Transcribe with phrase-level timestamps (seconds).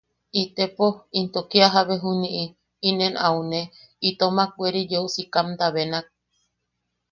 [0.35, 0.85] –Itepo,
[1.19, 2.43] into kia jabe juniʼi,
[2.89, 3.61] inen aune,
[4.09, 6.05] itomak weri yeu sikamta benak.